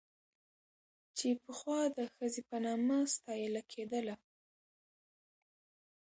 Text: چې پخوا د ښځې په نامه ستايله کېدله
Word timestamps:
چې 1.17 1.27
پخوا 1.43 1.81
د 1.97 1.99
ښځې 2.13 2.41
په 2.49 2.57
نامه 2.65 2.97
ستايله 3.15 3.61
کېدله 3.71 4.15